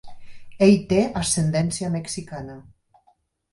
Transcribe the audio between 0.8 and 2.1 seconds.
té ascendència